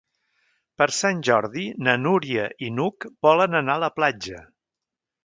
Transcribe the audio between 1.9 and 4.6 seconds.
Núria i n'Hug volen anar a la platja.